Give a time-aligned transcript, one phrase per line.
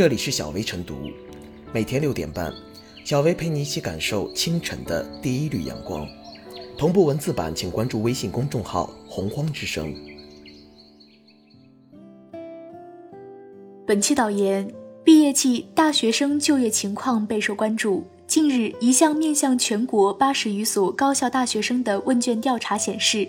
[0.00, 1.10] 这里是小薇晨读，
[1.74, 2.50] 每天六点半，
[3.04, 6.08] 小薇陪你一起感受清晨的第一缕阳光。
[6.78, 9.94] 同步文字版，请关注微信公众号“洪荒之声”。
[13.86, 14.72] 本期导言：
[15.04, 18.06] 毕业季大学生就业情况备受关注。
[18.26, 23.28] 近日，一项面向全国八十余所高校大学生的问卷调查显示。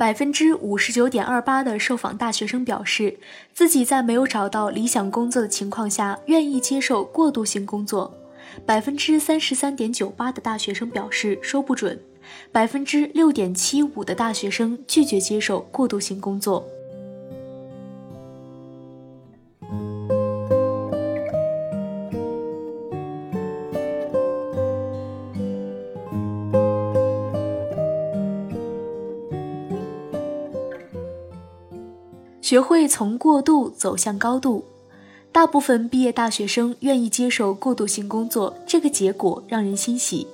[0.00, 3.18] 百分之五十九点二八的受访大学生表示，
[3.52, 8.10] 自己在没有找到理想工作的情况下，愿意接受过渡性工作。
[8.64, 12.00] 百分之三十三点九八的大学生表示说不准。
[12.50, 16.66] 百分之六点七五的大学生拒绝接受过渡性工作。
[32.50, 34.64] 学会从过渡走向高度，
[35.30, 40.26] 大部分毕业大学生愿意接受过渡性工作，这个结果让人欣喜。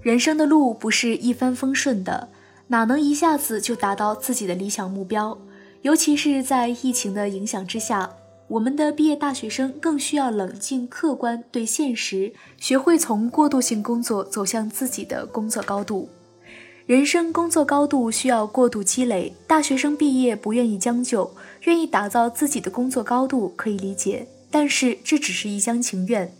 [0.00, 2.28] 人生的路不是一帆风顺的，
[2.68, 5.36] 哪能一下子就达到自己的理想目标？
[5.82, 8.12] 尤其是在疫情的影响之下，
[8.46, 16.08] 我们的毕业大学生更需要冷静客观对现实，学会从过渡性工作走向自己的工作高度。
[16.86, 21.28] 人生工作高度需要过度积累，大学生毕业不愿意将就，
[21.64, 26.32] 愿意打造自己的工作高度可以理解，但是这只是一厢情愿。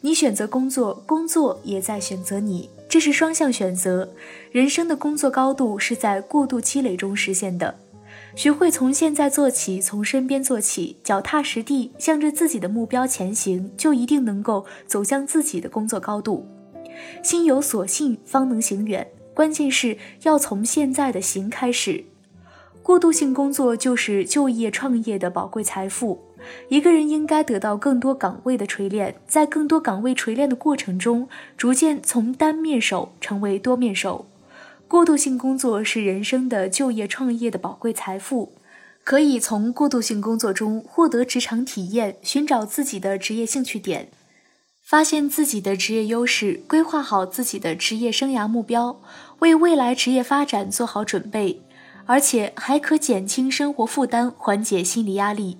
[0.00, 4.14] 你选择工作，工作也在选择你，这是双向选择。
[4.50, 7.74] 人生的工作高度是在过度积累中实现的。
[8.34, 16.48] 学会从现在做起，从身边做起，脚踏实地，向着自己的目标前行，就一定能够走向自己的工作高度。
[17.22, 19.06] 心有所信，方能行远。
[19.34, 22.04] 关键是要从现在的行开始。
[22.82, 26.22] 过渡性工作就是就业创业的宝贵财富。
[26.68, 34.26] 一个人应该得到更多岗位的锤炼，在更多岗位锤炼的过程中，逐渐从单面手成为多面手。
[34.88, 38.52] 过渡性工作是人生的就业创业的宝贵财富，
[39.04, 44.08] 可以从过渡性工作中获得职场体验，寻找自己的职业兴趣点。
[44.92, 49.00] 发现自己的职业优势，规划好自己的职业生涯目标，
[49.38, 51.62] 为未来职业发展做好准备，
[52.04, 55.56] 而且还可减轻生活负担，缓解心理压力。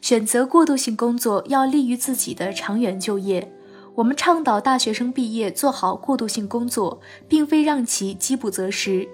[0.00, 3.52] 选择过渡性工作要利于自己的长远就业。
[3.96, 9.08] 我们倡导大学生毕业做好过渡性工作，并非让其饥不择食。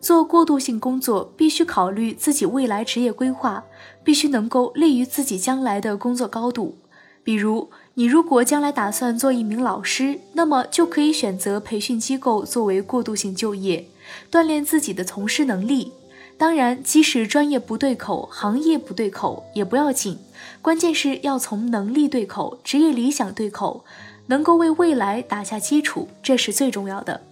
[0.00, 3.62] 做过渡性工作必须考虑自己未来职业规划，
[4.02, 6.76] 必须能够利于自己将来的工作高度。
[7.22, 13.88] 比如，你如果将来打算做一名老师，那么就可以选择培训机构作为过渡性就业，
[14.30, 15.90] 锻炼自己的从师能力。
[16.36, 20.16] 当然，即使专业不对口、行业不对口也不要紧，
[20.62, 23.84] 关键是要从能力对口、职业理想对口，
[24.26, 27.22] 能够为未来打下基础，这是最重要的。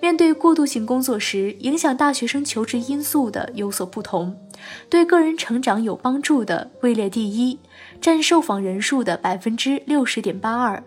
[0.00, 4.34] 面对过渡性工作时，影响大学生求职因素的有所不同，
[4.88, 7.58] 对个人成长有帮助的位列第一。
[8.00, 10.82] 占受访人数的百分之六十点八二，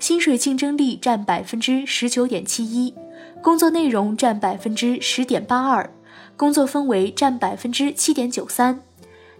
[0.00, 2.92] 薪水竞争力占百分之十九点七一，
[3.40, 5.88] 工作内容占百分之十点八二，
[6.36, 8.80] 工作氛围占百分之七点九三。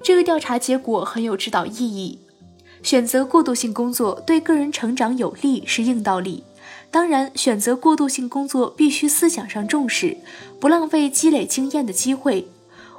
[0.03, 2.21] 这个调查结果很有指导意义。
[2.83, 6.45] 选择过渡性工作对个人成长有利是硬道理。
[6.91, 10.17] 当然，选择过渡性工作必须思想上重视，
[10.59, 12.49] 不浪费积累经验的机会。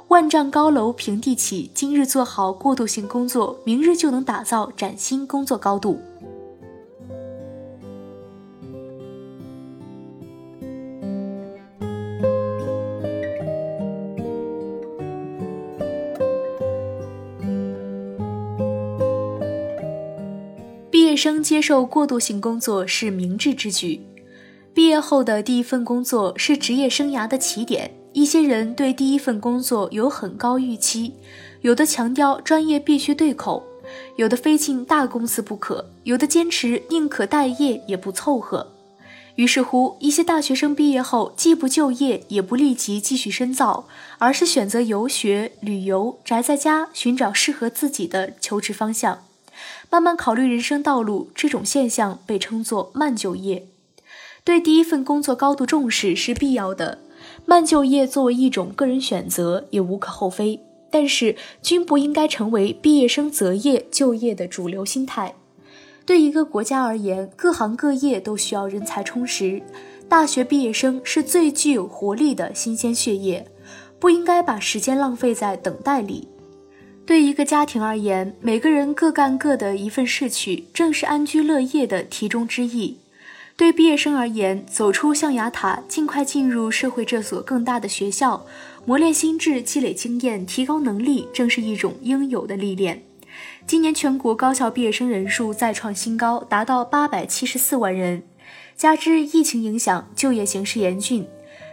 [0.08, 6.00] 万丈高楼平地起，今日做好过渡性工作，明日就能打造崭新工作高度。
[21.18, 24.00] 生接受过渡性工作是明智之举。
[24.72, 27.90] 毕业后的第一份工作是职业生涯的起点。
[28.14, 31.12] 一些人对第一份工作有很高预期，
[31.60, 33.62] 有的强调专业必须对口，
[34.16, 38.72] 有的非进大公司不可，有的坚持宁可待业也不凑合。
[39.36, 43.86] 于是乎，一些大学生毕业后既不就业，也不立即继续深造，
[44.18, 49.22] 而是选择游学、旅游、宅在家，寻找适合自己的求职方向，
[49.90, 51.30] 慢慢考虑人生道路。
[51.34, 53.66] 这种现象被称作慢就业。
[54.44, 56.98] 对第一份工作高度重视是必要的。
[57.44, 60.60] 慢就业作为一种个人选择也无可厚非，
[60.90, 65.34] 但是均不应该成为毕业生择业就业的主流心态。
[66.06, 69.62] 对一个国家而言，各行各业都需要人才充实，
[70.08, 73.46] 大学毕业生是最具有活力的新鲜血液，
[73.98, 76.28] 不应该把时间浪费在等待里。
[77.08, 82.98] 对一个家庭而言，每个人各干各的一份事去，正是安居乐业的题中之意。
[83.56, 88.44] 对毕业生而言，走出象牙塔，尽快进入社会这所更大的学校，
[88.84, 93.02] 磨练心智，积累经验，提高能力，正是一种应有的历练。
[93.66, 98.22] 今年全国高校毕业生人数再创新高，达到八百七十四万人。
[98.76, 101.26] 加之疫情影响，就业形势严峻，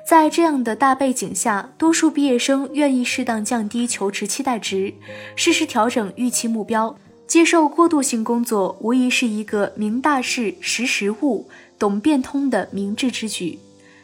[0.07, 4.93] 在这样的大背景下，多数毕业生愿意适当降低求职期待值，
[5.35, 11.47] 适时调整预期目标，接受过渡性工作，无疑是一个明大事、识时务。
[11.79, 13.59] 懂变通的明智之举，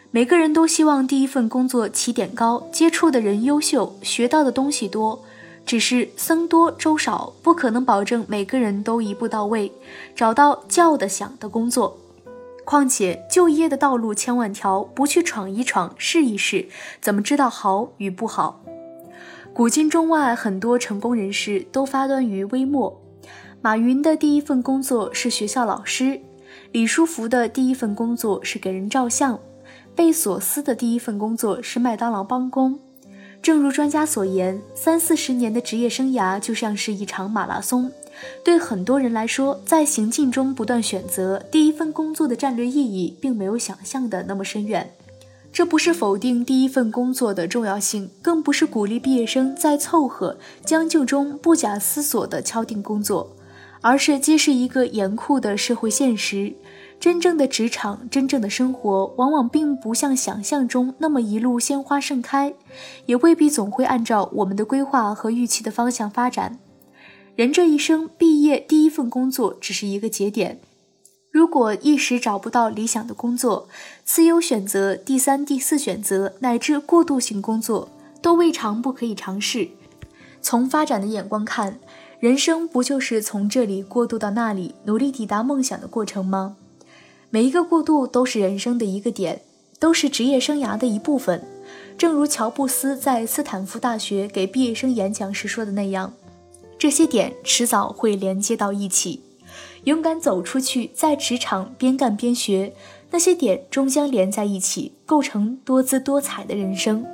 [0.09, 5.23] 每个人都希望第一份工作起点高，接触的人优秀，学到的东西多。
[5.65, 9.71] 只是僧多粥少，不可能保证每个人都一步到位，
[10.15, 11.97] 找到叫得响的工作。
[12.63, 16.67] 况且就业的道路千万条，不去闯一闯、试一试，
[17.01, 18.61] 怎么知道好与不好？
[19.53, 23.01] 古今中外，很多成功人士都发端于微末。
[23.61, 26.21] 马云的第一份工作是学校老师。
[26.71, 29.37] 李书福的第一份工作是给人照相，
[29.93, 32.79] 贝索斯的第一份工作是麦当劳帮工。
[33.41, 37.91] 正如专家所言，三四十年的职业生涯就像是一场马拉松。
[38.43, 44.91] 对很多人来说，在行进中不断选择第一份工作的战略意义，并没有想象的那么深远。
[45.53, 53.35] 这不是否定第一份工作的重要性，更不是鼓励毕业生在凑合将就中不假思索地敲定工作。
[53.83, 56.53] 而是揭示一个严酷的社会现实：
[56.99, 62.53] 真正的职场、真正的生活，往往并不像想象中那么一路鲜花盛开，
[63.07, 66.59] 也未必总会按照我们的规划和预期的方向发展。
[67.41, 70.59] 人这一生，毕业第一份工作只是一个节点。
[71.31, 73.67] 如果一时找不到理想的工作，
[74.05, 77.89] 次优选择、第三、第四选择乃至过渡性工作，
[78.21, 79.69] 都未尝不可以尝试。
[80.39, 81.79] 从发展的眼光看。
[82.19, 86.55] 人生不就是从这里过渡到那里，努力抵达梦想的过程吗？
[87.31, 89.41] 每一个过渡都是人生的一个点，
[89.79, 91.43] 都是职业生涯的一部分。
[91.97, 96.13] 正如乔布斯在斯坦福大学给毕业生演讲时说的那样，
[96.81, 99.21] 这些点迟早会连接到一起。
[99.83, 102.73] 勇敢走出去，在职场边干边学，
[103.11, 107.05] 那些点终将连在一起，构成多姿多彩的人生。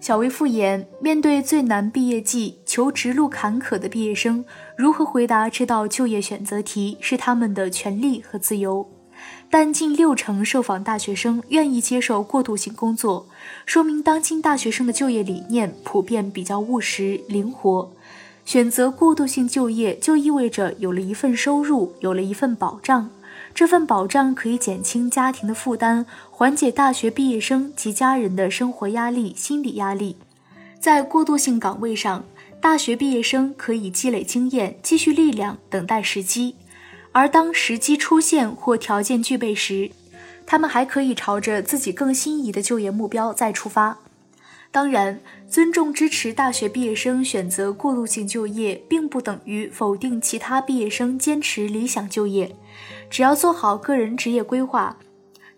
[0.00, 4.42] 小薇复言：面对最难毕业季、求职路坎坷的毕业生，
[4.74, 8.88] 如何回答这道就业选择题是他们的权利和自由。
[9.50, 13.28] 但近六成受访大学生愿意接受过渡性工作，
[13.66, 17.92] 说明当今大学生的就业理念普遍比较务实、灵活。
[18.46, 23.10] 选择过渡性就业，就意味着有了一份收入，有了一份保障。
[23.54, 30.16] 这份保障可以减轻家庭的负担，缓解大学毕业生及家人的生活压力、心理压力。
[30.78, 32.24] 在过渡性岗位上，
[32.60, 36.54] 大学毕业生可以积累经验、积蓄力量，等待时机；
[37.12, 39.90] 而当时机出现或条件具备时，
[40.46, 43.98] 他们还可以朝着自己更心仪的就业目标再出发。
[44.72, 52.54] 当然，尊重支持大学毕业生选择过渡性就业，并不等于否定其他毕业生坚持理想就业。
[53.10, 54.96] 只要做好个人职业规划，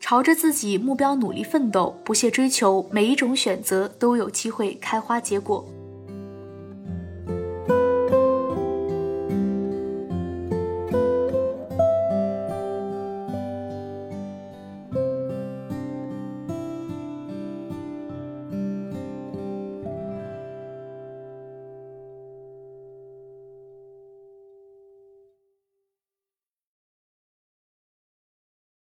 [0.01, 5.63] 朝着自己目标努力奋斗，不懈追求，每一种选择都有机会开花结果。